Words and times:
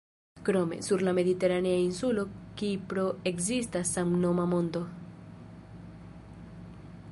Krome, 0.45 0.77
sur 0.85 1.01
la 1.07 1.11
mediteranea 1.17 1.73
insulo 1.81 2.23
Kipro 2.61 3.05
ekzistas 3.33 3.93
samnoma 3.97 4.49
monto. 4.57 4.85